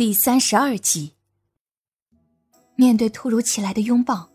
[0.00, 1.12] 第三十二集，
[2.74, 4.30] 面对突如其来的拥抱，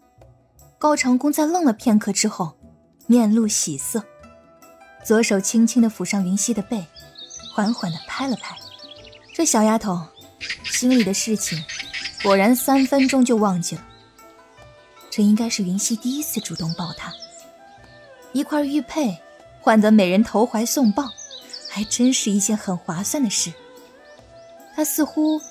[0.78, 2.56] 高长恭在愣了片刻之后，
[3.08, 4.06] 面露喜色，
[5.04, 6.86] 左手轻轻的抚上云溪的背，
[7.52, 8.56] 缓缓的拍了拍。
[9.34, 10.00] 这小丫头
[10.66, 11.60] 心里的事情，
[12.22, 13.84] 果然三分钟就忘记了。
[15.10, 17.12] 这应该是云溪第一次主动抱她，
[18.34, 19.18] 一块玉佩
[19.60, 21.10] 换得美人投怀送抱，
[21.68, 23.52] 还真是一件很划算的事。
[24.76, 25.42] 他似乎。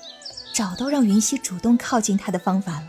[0.55, 2.87] 找到让云溪主动靠近他的方法了，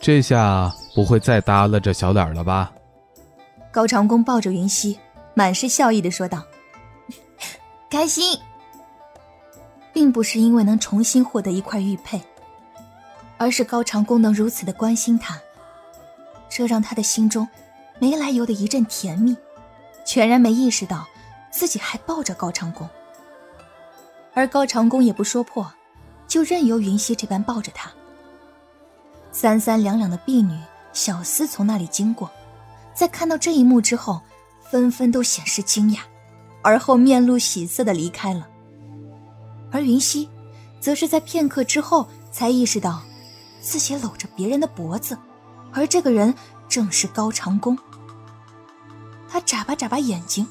[0.00, 2.72] 这下不会再耷拉着小脸了吧？
[3.70, 4.98] 高长恭抱着云溪，
[5.34, 6.42] 满是笑意的说道
[7.90, 8.40] ：“开心，
[9.92, 12.18] 并不是因为能重新获得一块玉佩，
[13.36, 15.38] 而是高长恭能如此的关心他，
[16.48, 17.46] 这让他的心中
[17.98, 19.36] 没来由的一阵甜蜜，
[20.06, 21.06] 全然没意识到
[21.50, 22.88] 自己还抱着高长恭，
[24.32, 25.70] 而高长恭也不说破。”
[26.26, 27.90] 就任由云溪这般抱着他，
[29.30, 30.58] 三三两两的婢女、
[30.92, 32.30] 小厮从那里经过，
[32.94, 34.20] 在看到这一幕之后，
[34.70, 36.00] 纷纷都显示惊讶，
[36.62, 38.48] 而后面露喜色的离开了。
[39.70, 40.28] 而云溪，
[40.80, 43.02] 则是在片刻之后才意识到，
[43.60, 45.16] 自己搂着别人的脖子，
[45.72, 46.34] 而这个人
[46.68, 47.78] 正是高长恭。
[49.28, 50.46] 他眨巴眨巴眼睛，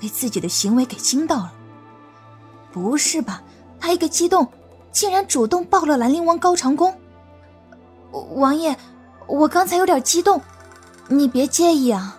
[0.00, 1.52] 被自己的行为给惊到了。
[2.72, 3.42] 不是吧？
[3.78, 4.46] 他一个激动。
[4.92, 6.94] 竟然主动抱了兰陵王高长恭，
[8.34, 8.76] 王爷，
[9.26, 10.40] 我刚才有点激动，
[11.08, 12.18] 你别介意啊。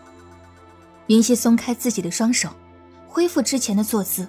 [1.07, 2.49] 云溪松开自己的双手，
[3.07, 4.27] 恢复之前的坐姿，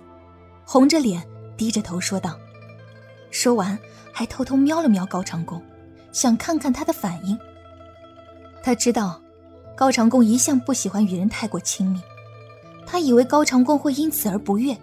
[0.65, 2.37] 红着脸低着头说道。
[3.31, 3.79] 说完，
[4.13, 5.61] 还偷偷瞄了瞄高长恭，
[6.13, 7.39] 想看看他的反应。
[8.63, 9.21] 他知道，
[9.75, 12.01] 高长恭一向不喜欢与人太过亲密，
[12.87, 14.77] 他以为高长恭会因此而不悦，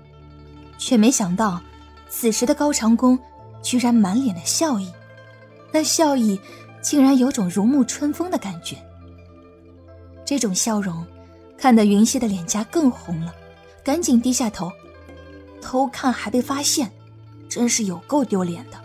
[0.79, 1.61] 却没想到，
[2.09, 3.17] 此时的高长恭。
[3.61, 4.91] 居然满脸的笑意，
[5.71, 6.39] 那笑意
[6.81, 8.75] 竟然有种如沐春风的感觉。
[10.25, 11.05] 这种笑容，
[11.57, 13.33] 看得云溪的脸颊更红了，
[13.83, 14.71] 赶紧低下头，
[15.61, 16.91] 偷看还被发现，
[17.49, 18.77] 真是有够丢脸的。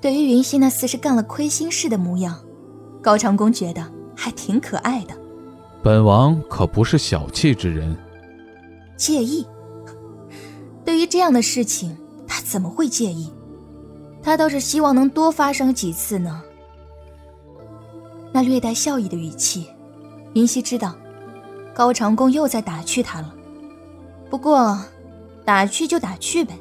[0.00, 2.38] 对于云溪那似是干了亏心事的模样，
[3.02, 3.86] 高长恭觉得
[4.16, 5.14] 还挺可爱的。
[5.82, 7.96] 本王可不是小气之人，
[8.96, 9.46] 介意？
[10.84, 11.96] 对于这样的事情，
[12.26, 13.30] 他怎么会介意？
[14.24, 16.42] 他倒是希望能多发生几次呢。
[18.32, 19.68] 那略带笑意的语气，
[20.32, 20.94] 云溪知道
[21.74, 23.34] 高长恭又在打趣他了。
[24.30, 24.80] 不过，
[25.44, 26.58] 打趣就打趣呗，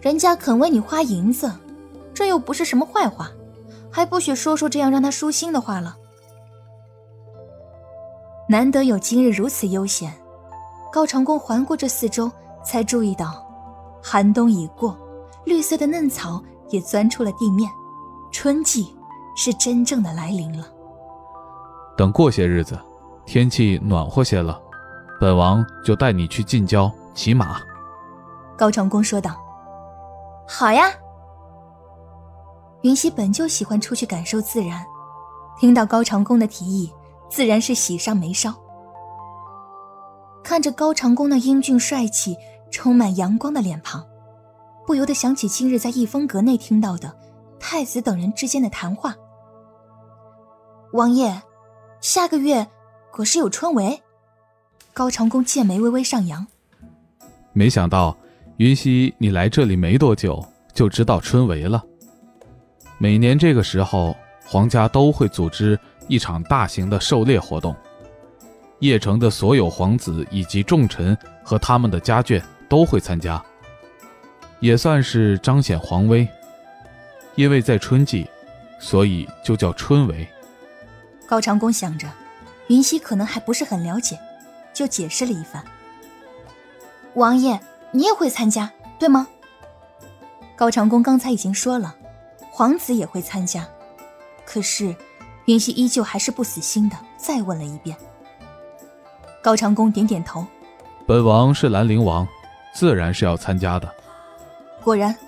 [0.00, 1.52] 人家肯为你花银子，
[2.14, 3.32] 这又不是什么坏话，
[3.90, 5.96] 还不许说说这样让他舒心的话了。
[8.48, 10.14] 难得有今日如此悠闲，
[10.92, 12.30] 高长恭环顾这四周，
[12.64, 13.44] 才注意到
[14.00, 14.96] 寒冬已过，
[15.44, 16.40] 绿色的嫩草。
[16.68, 17.70] 也钻出了地面，
[18.32, 18.96] 春季
[19.36, 20.66] 是真正的来临了。
[21.96, 22.78] 等过些日子，
[23.24, 24.60] 天气暖和些了，
[25.20, 27.60] 本王就带你去近郊骑马。”
[28.56, 29.36] 高长恭说道。
[30.48, 30.90] “好呀。”
[32.82, 34.84] 云溪本就喜欢出去感受自然，
[35.58, 36.92] 听到高长恭的提议，
[37.28, 38.54] 自然是喜上眉梢。
[40.44, 42.36] 看着高长恭那英俊帅气、
[42.70, 44.04] 充满阳光的脸庞。
[44.86, 47.12] 不由得想起今日在逸风阁内听到的
[47.58, 49.14] 太子等人之间的谈话。
[50.92, 51.42] 王爷，
[52.00, 52.66] 下个月
[53.10, 53.98] 可是有春闱？
[54.94, 56.46] 高长恭剑眉微微上扬。
[57.52, 58.16] 没想到
[58.58, 60.42] 云溪，你来这里没多久
[60.72, 61.82] 就知道春闱了。
[62.96, 64.16] 每年这个时候，
[64.46, 67.74] 皇家都会组织一场大型的狩猎活动，
[68.78, 73.44] 邺城的所有皇子以及重臣和他们的家眷都会参加。
[74.60, 76.26] 也算是彰显皇威，
[77.34, 78.28] 因为在春季，
[78.78, 80.26] 所以就叫春闱。
[81.26, 82.08] 高长恭想着，
[82.68, 84.18] 云溪可能还不是很了解，
[84.72, 85.62] 就解释了一番。
[87.14, 87.60] 王爷，
[87.92, 89.26] 你也会参加，对吗？
[90.54, 91.94] 高长恭刚才已经说了，
[92.50, 93.66] 皇子也会参加，
[94.44, 94.94] 可是
[95.44, 97.96] 云溪依旧还是不死心的，再问了一遍。
[99.42, 100.46] 高长恭点点头，
[101.06, 102.26] 本王是兰陵王，
[102.74, 103.94] 自然是要参加的。
[104.86, 105.18] 果然，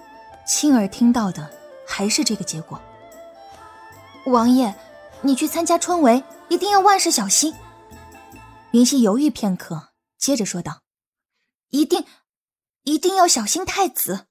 [0.46, 1.50] 亲耳听到的
[1.84, 2.80] 还是这个结果。
[4.26, 4.72] 王爷，
[5.20, 7.52] 你去参加春闱，一定要万事小心。
[8.70, 10.82] 云溪犹豫片刻，接着说道
[11.70, 12.04] ：“一定，
[12.84, 14.26] 一定要小心太子。”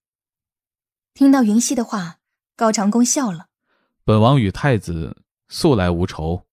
[1.13, 2.19] 听到云溪的话，
[2.55, 3.47] 高长恭笑了
[4.05, 6.45] ：“本王与太子素来无仇，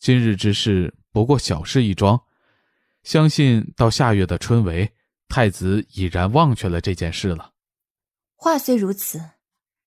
[0.00, 2.22] 今日之事不过小事一桩，
[3.04, 4.90] 相信到下月的春闱，
[5.28, 7.52] 太子已然忘却了这件事了。”
[8.40, 9.32] 话虽如此，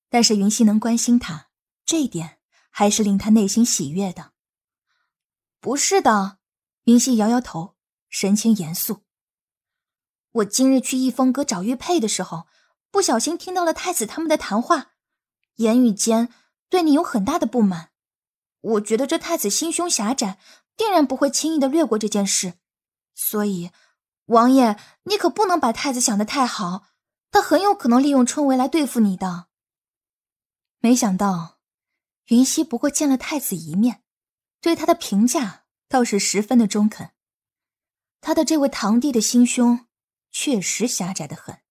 [0.09, 1.48] 但是云溪能关心他，
[1.86, 2.39] 这一点
[2.69, 4.33] 还是令他内心喜悦的。
[5.62, 6.39] 不是的，
[6.83, 7.77] 云溪摇摇头，
[8.09, 9.03] 神情严肃。
[10.33, 12.45] 我今日去逸风阁找玉佩的时候，
[12.92, 14.92] 不小心听到了太子他们的谈话，
[15.56, 16.27] 言语间
[16.68, 17.92] 对你有很大的不满。
[18.59, 20.39] 我觉得这太子心胸狭窄，
[20.75, 22.56] 定然不会轻易的略过这件事。
[23.15, 23.71] 所以，
[24.25, 26.83] 王爷，你可不能把太子想得太好，
[27.31, 29.48] 他很有可能利用春闱来对付你的。
[30.80, 31.60] 没想到，
[32.25, 34.04] 云溪不过见了太子一面，
[34.60, 37.12] 对他的评价倒是十分的中肯。
[38.19, 39.88] 他的这位堂弟的心胸
[40.31, 41.62] 确实狭窄的很。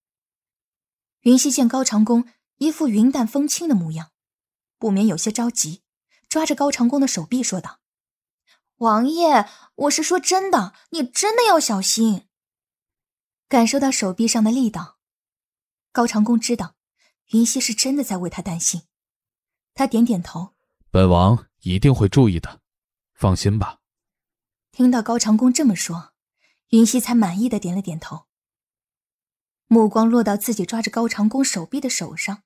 [1.21, 4.11] 云溪见高长恭一副云淡风轻的模样，
[4.79, 5.83] 不免有些着急，
[6.29, 7.81] 抓着高长恭的手臂说道
[8.79, 12.27] ：“王爷，我是说真的，你真的要小心。”
[13.49, 15.00] 感受到手臂上的力道，
[15.93, 16.77] 高长恭知道
[17.33, 18.83] 云溪是真的在为他担心。
[19.75, 20.55] 他点点头，
[20.91, 22.61] 本王一定会注意的，
[23.15, 23.79] 放心吧。
[24.71, 26.13] 听到高长恭这么说，
[26.69, 28.27] 云溪才满意的点了点头。
[29.67, 32.43] 目光落到自己抓着高长恭手臂的手上，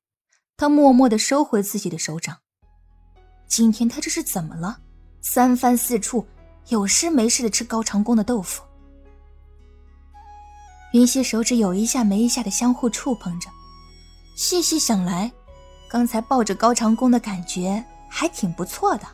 [0.56, 2.40] 他默默的收回自己的手掌。
[3.46, 4.80] 今天他这是怎么了？
[5.20, 6.26] 三番四处，
[6.68, 8.62] 有事没事的吃高长恭的豆腐。
[10.94, 13.50] 云溪手指有一下没一下的相互触碰着，
[14.36, 15.30] 细细想来。
[15.88, 19.06] 刚才抱着高长恭的感觉还挺不错的。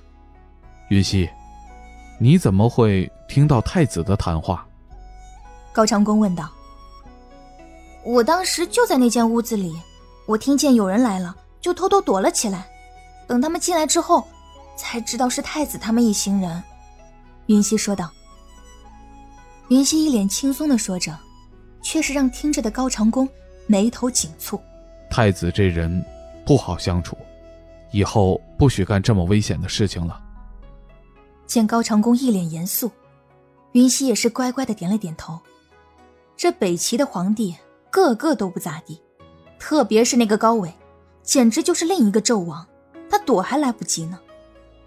[0.91, 1.29] 云溪，
[2.19, 4.67] 你怎么会听到太子的谈话？
[5.73, 6.51] 高长恭问道。
[8.05, 9.75] 我当时就在那间屋子里，
[10.27, 12.67] 我听见有人来了，就偷偷躲了起来。
[13.27, 14.29] 等他们进来之后，
[14.77, 16.63] 才知道是太子他们一行人。
[17.47, 18.11] 云溪说道。
[19.69, 21.19] 云溪一脸轻松的说着，
[21.83, 23.29] 却是让听着的高长恭
[23.67, 24.61] 眉头紧蹙。
[25.11, 26.05] 太子这人。
[26.43, 27.17] 不好相处，
[27.93, 30.21] 以后不许干这么危险的事情了。
[31.47, 32.91] 见高长恭一脸严肃，
[33.71, 35.39] 云溪也是乖乖的点了点头。
[36.37, 37.55] 这北齐的皇帝
[37.89, 39.01] 个个都不咋地，
[39.61, 40.73] 特别是那个高纬，
[41.23, 42.67] 简直就是另一个纣王，
[43.09, 44.19] 他躲还来不及呢。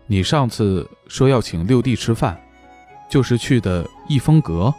[0.07, 2.37] 你上次说要请六弟吃饭，
[3.09, 4.73] 就是去的逸风阁？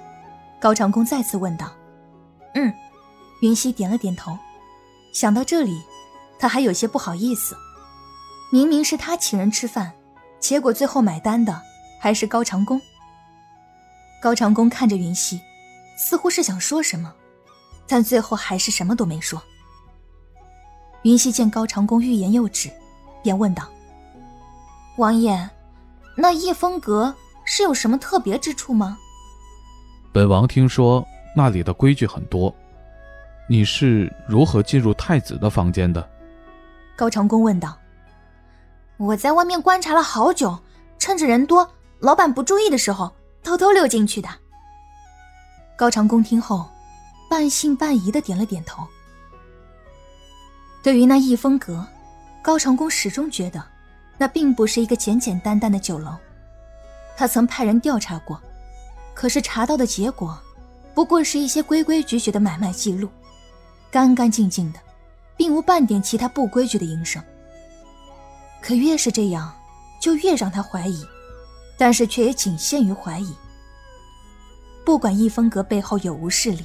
[0.60, 1.72] 高长恭再次问道。
[2.54, 2.72] 嗯，
[3.40, 4.38] 云溪点了点头。
[5.12, 5.82] 想到这里。
[6.36, 7.56] 他还有些不好意思，
[8.50, 9.92] 明明是他请人吃饭，
[10.40, 11.62] 结果最后买单的
[11.98, 12.78] 还是高长恭。
[14.20, 15.40] 高长恭看着云溪，
[15.96, 17.14] 似乎是想说什么，
[17.86, 19.40] 但最后还是什么都没说。
[21.04, 22.68] 云溪见高长恭欲言又止，
[23.22, 23.66] 便问道
[24.98, 25.48] ：“王爷，
[26.16, 27.14] 那逸风阁
[27.46, 28.98] 是有什么特别之处吗？”
[30.12, 32.54] 本王听说那里的规矩很多，
[33.48, 36.08] 你是如何进入太子的房间的？
[36.96, 37.76] 高长恭问道
[38.96, 40.56] ：“我在外面观察了好久，
[40.96, 44.28] 趁着人多、老板不注意的时候，偷偷溜进去的。”
[45.76, 46.70] 高长恭听后，
[47.28, 48.86] 半信半疑的点了点头。
[50.84, 51.84] 对于那逸风阁，
[52.42, 53.60] 高长恭始终觉得，
[54.16, 56.14] 那并不是一个简简单单的酒楼。
[57.16, 58.40] 他曾派人调查过，
[59.14, 60.38] 可是查到的结果，
[60.94, 63.08] 不过是一些规规矩矩的买卖记录，
[63.90, 64.80] 干干净净的。
[65.36, 67.22] 并无半点其他不规矩的营生。
[68.60, 69.52] 可越是这样，
[70.00, 71.04] 就越让他怀疑，
[71.76, 73.34] 但是却也仅限于怀疑。
[74.84, 76.64] 不管逸风阁背后有无势力，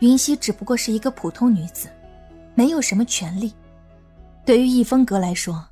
[0.00, 1.88] 云溪只不过是一个普通女子，
[2.54, 3.54] 没有什么权利。
[4.44, 5.68] 对于逸风阁来说，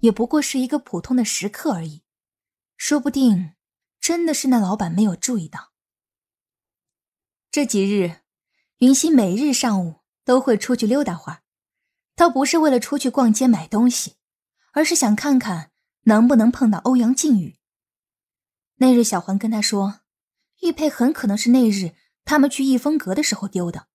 [0.00, 2.02] 也不过是一个普通的食客而已。
[2.76, 3.52] 说不定，
[4.00, 5.70] 真的是那老板没有注意到。
[7.56, 8.16] 这几日，
[8.80, 11.40] 云溪每日上午都会出去溜达会儿。
[12.14, 14.16] 倒不是为了出去逛街买东西，
[14.72, 15.70] 而是想看看
[16.02, 17.56] 能不能碰到欧阳靖宇。
[18.74, 20.00] 那日小环跟他说，
[20.60, 21.94] 玉佩很可能是那日
[22.26, 23.86] 他们去逸风阁的时候丢的，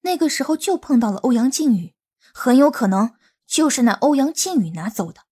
[0.00, 1.94] 那个时候就碰到了欧阳靖宇，
[2.34, 3.14] 很有可能
[3.46, 5.26] 就是那欧阳靖宇拿走的。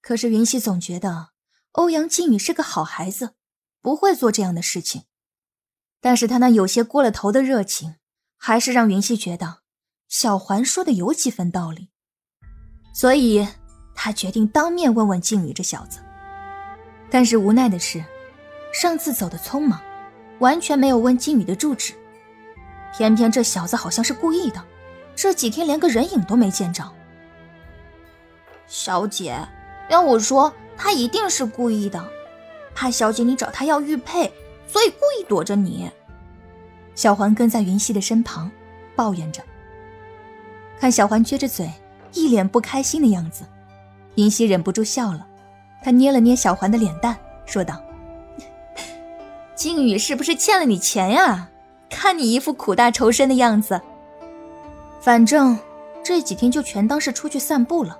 [0.00, 1.32] 可是云溪总觉得
[1.72, 3.34] 欧阳靖宇是个好孩子，
[3.82, 5.02] 不会做这样的事情，
[6.00, 7.96] 但是他那有些过了头的热情，
[8.36, 9.58] 还是让云溪觉得。
[10.08, 11.88] 小环说的有几分道理，
[12.94, 13.46] 所以
[13.94, 16.00] 他决定当面问问静宇这小子。
[17.10, 18.02] 但是无奈的是，
[18.72, 19.80] 上次走的匆忙，
[20.38, 21.92] 完全没有问静宇的住址。
[22.96, 24.64] 偏偏这小子好像是故意的，
[25.14, 26.90] 这几天连个人影都没见着。
[28.66, 29.38] 小姐，
[29.90, 32.02] 要我说，他一定是故意的，
[32.74, 34.32] 怕小姐你找他要玉佩，
[34.68, 35.90] 所以故意躲着你。
[36.94, 38.48] 小环跟在云溪的身旁，
[38.94, 39.42] 抱怨着。
[40.78, 41.68] 看小环撅着嘴，
[42.12, 43.44] 一脸不开心的样子。
[44.14, 45.26] 云溪忍不住笑了，
[45.82, 47.80] 她捏了捏小环的脸蛋，说道
[49.56, 51.48] ：“靖宇是不是欠了你钱呀？
[51.88, 53.80] 看你一副苦大仇深的样子。
[55.00, 55.58] 反正
[56.04, 57.98] 这几天就全当是出去散步了，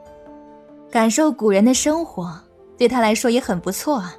[0.91, 2.39] 感受古人的生活，
[2.77, 4.15] 对他来说也很不错啊。”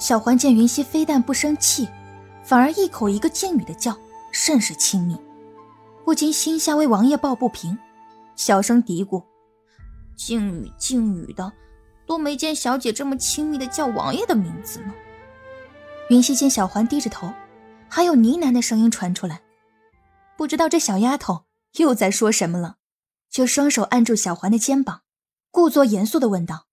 [0.00, 1.86] 小环见云溪非但不生气，
[2.42, 3.94] 反而一口一个靖宇的叫，
[4.32, 5.14] 甚是亲密，
[6.06, 7.78] 不禁心下为王爷抱不平，
[8.34, 9.22] 小声嘀咕。
[10.16, 11.52] 靖宇，靖宇的，
[12.06, 14.94] 都没见小姐这么亲密的叫王爷的名字呢。
[16.08, 17.30] 云溪见小环低着头，
[17.86, 19.42] 还有呢喃的声音传出来，
[20.36, 21.44] 不知道这小丫头
[21.76, 22.76] 又在说什么了，
[23.30, 25.02] 就双手按住小环的肩膀，
[25.50, 26.66] 故作严肃的问道：“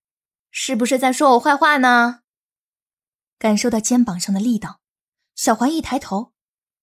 [0.50, 2.22] 是不是在说我坏话呢？”
[3.38, 4.82] 感受到肩膀上的力道，
[5.36, 6.34] 小环一抬头，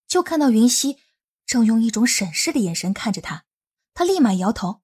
[0.07, 0.99] 就看到云溪
[1.45, 3.45] 正用一种审视的眼神看着她，
[3.93, 4.83] 她立马摇头：“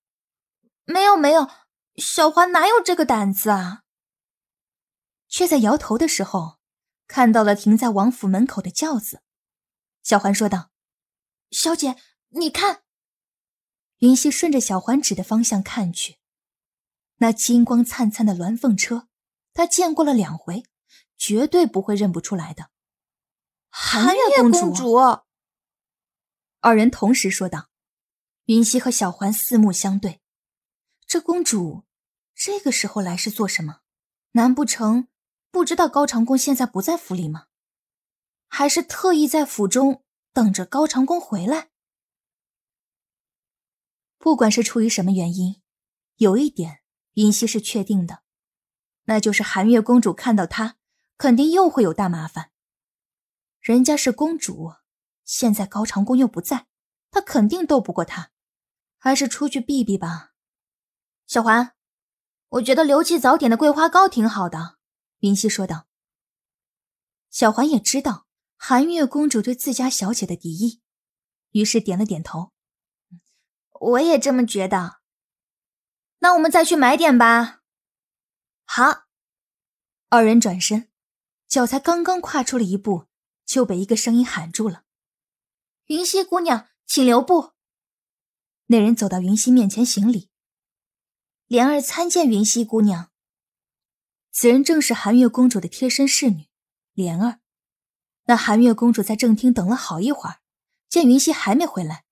[0.84, 1.48] 没有，没有。”
[1.96, 3.82] 小环哪有这个胆子啊？
[5.28, 6.58] 却在摇头的时候，
[7.06, 9.22] 看到了停在王府门口的轿子。
[10.02, 10.70] 小环说道
[11.50, 11.96] ：“小姐，
[12.30, 12.82] 你看。”
[13.98, 16.18] 云溪顺着小环指的方向看去，
[17.16, 19.08] 那金光灿灿的鸾凤车，
[19.52, 20.64] 他见过了两回，
[21.20, 22.70] 绝对不会认不出来的。
[23.68, 24.96] 寒月公主。
[26.60, 27.68] 二人同时说道。
[28.46, 30.20] 云溪和小环四目相对，
[31.06, 31.84] 这公主。
[32.34, 33.82] 这个时候来是做什么？
[34.32, 35.06] 难不成
[35.52, 37.46] 不知道高长恭现在不在府里吗？
[38.48, 41.70] 还是特意在府中等着高长恭回来？
[44.18, 45.62] 不管是出于什么原因，
[46.16, 46.80] 有一点
[47.14, 48.24] 云溪是确定的，
[49.04, 50.76] 那就是寒月公主看到他，
[51.20, 52.50] 肯定又会有大麻烦。
[53.60, 54.72] 人家是公主，
[55.22, 56.66] 现在高长恭又不在，
[57.10, 58.30] 她肯定斗不过他，
[58.96, 60.32] 还是出去避避吧。
[61.26, 61.74] 小环。
[62.48, 64.78] 我觉得刘记早点的桂花糕挺好的，
[65.18, 65.88] 云溪说道。
[67.28, 70.80] 小环也知道寒月公主对自家小姐的敌意，
[71.50, 72.52] 于是点了点头。
[73.68, 75.00] 我也这么觉得。
[76.20, 77.60] 那我们再去买点吧。
[78.64, 79.02] 好。
[80.08, 80.89] 二人转身，
[81.50, 83.06] 脚才刚刚跨出了一步，
[83.44, 84.84] 就被一个声音喊住了
[85.86, 87.50] ：“云溪姑娘，请留步。”
[88.66, 90.30] 那人走到云溪面前行礼。
[91.48, 93.10] 莲儿参见云溪姑娘。
[94.30, 96.46] 此人正是寒月公主的贴身侍女
[96.92, 97.40] 莲儿。
[98.26, 100.38] 那寒月公主在正厅等了好一会儿，
[100.88, 102.04] 见云溪还没回来，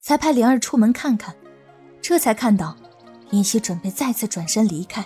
[0.00, 1.36] 才派莲儿出门看看，
[2.00, 2.78] 这才看到
[3.32, 5.04] 云溪准备再次转身离开。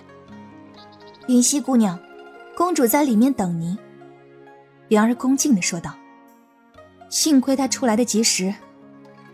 [1.27, 1.99] 云溪姑娘，
[2.59, 3.79] 公主在里面等您。
[4.89, 5.95] 莲儿恭敬的说道
[7.09, 8.53] ：“幸亏她出来的及时，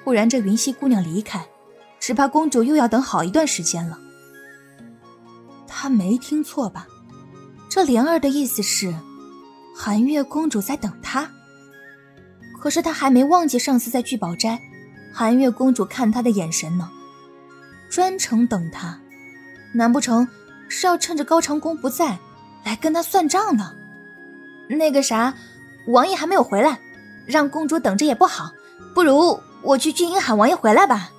[0.05, 1.43] 不然这云溪姑娘离开，
[1.99, 3.99] 只怕公主又要等好一段时间了。”
[5.67, 6.87] 他没听错吧？
[7.71, 8.95] 这莲儿的意思是，
[9.75, 11.27] 寒月公主在等他。
[12.61, 14.61] 可是他还没忘记上次在聚宝斋，
[15.15, 16.91] 寒月公主看他的眼神呢，
[17.89, 19.01] 专程等他。
[19.73, 20.29] 难不成
[20.69, 22.19] 是要趁着高长恭不在，
[22.65, 23.75] 来跟他算账呢？
[24.69, 25.35] 那个啥，
[25.87, 26.79] 王爷还没有回来，
[27.27, 28.51] 让公主等着也不好，
[28.95, 31.11] 不如我去军营喊王爷回来吧。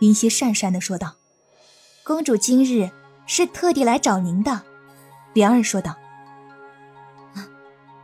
[0.00, 1.14] 云溪讪讪的说道
[2.04, 2.90] ：“公主今日。”
[3.24, 4.62] 是特地来找您的，
[5.32, 5.94] 莲儿说道。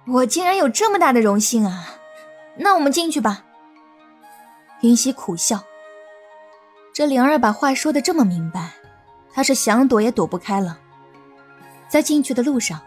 [0.06, 1.86] 我竟然有这么大的荣幸啊！
[2.56, 3.44] 那我们进去吧。
[4.80, 5.60] 云溪苦笑。
[6.94, 8.74] 这莲儿把话说的这么明白，
[9.32, 10.78] 她是想躲也躲不开了。
[11.88, 12.80] 在进去的路上，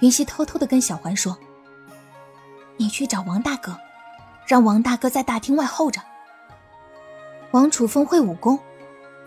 [0.00, 1.36] 云溪偷偷的跟小环说
[2.76, 3.78] ：“你去找王大哥，
[4.46, 6.00] 让王大哥在大厅外候着。
[7.50, 8.58] 王楚风会武功，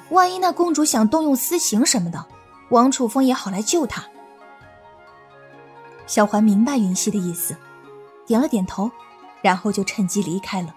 [0.09, 2.25] 万一那公主想动用私刑什么的。”
[2.69, 4.03] 王楚风也好来救他。
[6.05, 7.55] 小环明白云溪的意思，
[8.27, 8.91] 点了点头，
[9.41, 10.75] 然后就趁机离开了。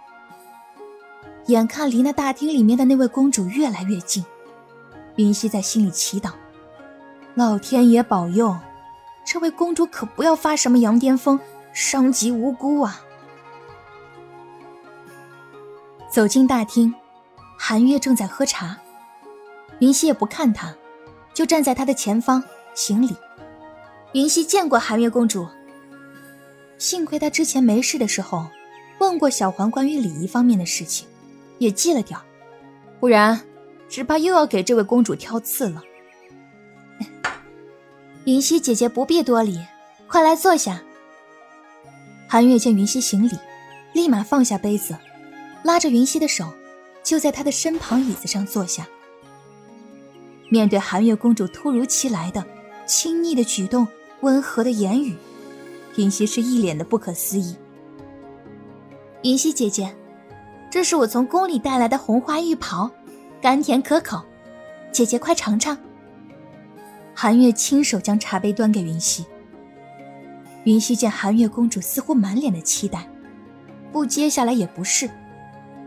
[1.49, 4.25] 眼看离那大厅里面的那位公主越来越近，
[5.17, 6.31] 云溪在心里祈祷：
[7.35, 8.57] 老天爷保佑，
[9.25, 11.41] 这位公主可不要发什么羊癫疯，
[11.73, 13.01] 伤及无辜啊！
[16.11, 16.95] 走进大厅，
[17.57, 18.77] 韩月正在喝茶，
[19.79, 20.75] 云溪也不看他。
[21.35, 23.17] 就站在他的前方行礼。
[24.13, 25.49] 云溪见过寒月公主，
[26.77, 28.47] 幸亏她之前没事的时候
[28.99, 31.09] 问过小环关于礼仪方面的事情，
[31.57, 32.21] 也记了点
[33.01, 33.41] 不然
[33.89, 35.83] 只怕又要给这位公主挑刺了。
[38.25, 39.59] 云溪姐姐不必多礼，
[40.07, 40.81] 快来坐下。
[42.29, 43.33] 寒月见云溪行礼，
[43.93, 44.97] 立马放下杯子，
[45.65, 46.47] 拉着云溪的手，
[47.03, 48.87] 就在她的身旁椅子上坐下。
[50.49, 52.45] 面对寒月公主突如其来的
[52.87, 53.89] 亲昵的举动、
[54.21, 55.17] 温和的言语，
[55.97, 57.57] 云溪是一脸的不可思议。
[59.23, 59.93] 云溪姐姐，
[60.71, 62.89] 这是我从宫里带来的红花玉袍，
[63.41, 64.23] 甘甜可口，
[64.93, 65.77] 姐姐快尝尝。
[67.15, 69.25] 寒月亲手将茶杯端给云溪。
[70.65, 73.07] 云溪见寒月公主似乎满脸的期待，
[73.91, 75.11] 不接下来也不是，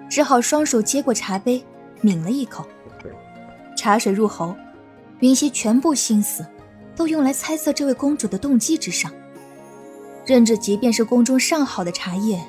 [0.09, 1.63] 只好双手接过茶杯，
[2.01, 2.65] 抿了一口。
[3.77, 4.55] 茶水入喉，
[5.19, 6.45] 云溪全部心思
[6.95, 9.11] 都用来猜测这位公主的动机之上。
[10.25, 12.41] 甚至即便是宫中上好的茶叶，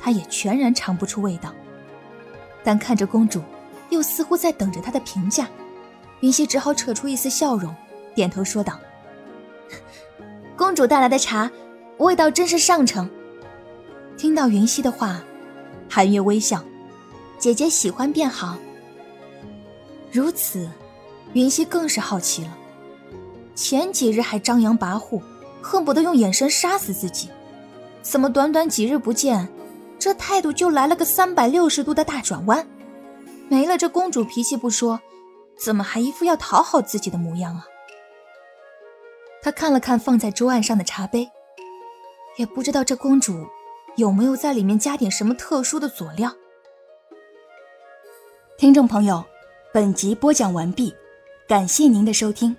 [0.00, 1.52] 她也全然尝不出味道。
[2.62, 3.42] 但看着公主，
[3.90, 5.48] 又似乎在等着她的评价，
[6.20, 7.74] 云溪只好扯出一丝笑容，
[8.14, 8.78] 点头说道
[10.56, 11.50] ：“公主带来的茶，
[11.98, 13.08] 味道真是上乘。”
[14.16, 15.20] 听到云溪的话，
[15.88, 16.62] 寒月微笑
[17.38, 18.56] ：“姐姐喜欢便好。”
[20.12, 20.70] 如此，
[21.32, 22.56] 云溪更是好奇了。
[23.56, 25.20] 前几日还张扬跋扈，
[25.60, 27.28] 恨不得用眼神杀死自己，
[28.02, 29.48] 怎么短短几日不见，
[29.98, 32.64] 这态度就来了个三百六十度的大转弯？
[33.48, 35.00] 没了这公主脾气不说，
[35.58, 37.66] 怎么还一副要讨好自己的模样啊？
[39.44, 41.30] 他看了看放在桌案上的茶杯，
[42.38, 43.46] 也不知道这公主
[43.96, 46.32] 有没有在里面加点什么特殊的佐料。
[48.56, 49.22] 听众朋友。
[49.74, 50.94] 本集播讲完毕，
[51.48, 52.56] 感谢您的收听。